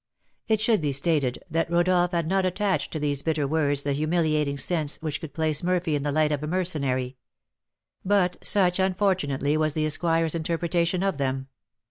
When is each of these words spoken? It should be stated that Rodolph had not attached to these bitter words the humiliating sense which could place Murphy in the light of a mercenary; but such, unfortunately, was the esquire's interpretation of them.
It 0.47 0.59
should 0.59 0.81
be 0.81 0.93
stated 0.93 1.43
that 1.51 1.69
Rodolph 1.69 2.09
had 2.11 2.27
not 2.27 2.43
attached 2.43 2.91
to 2.91 2.99
these 2.99 3.21
bitter 3.21 3.47
words 3.47 3.83
the 3.83 3.93
humiliating 3.93 4.57
sense 4.57 4.95
which 4.99 5.21
could 5.21 5.31
place 5.35 5.61
Murphy 5.61 5.95
in 5.95 6.01
the 6.01 6.11
light 6.11 6.31
of 6.31 6.41
a 6.41 6.47
mercenary; 6.47 7.17
but 8.03 8.37
such, 8.43 8.79
unfortunately, 8.79 9.55
was 9.57 9.75
the 9.75 9.85
esquire's 9.85 10.33
interpretation 10.33 11.03
of 11.03 11.19
them. 11.19 11.49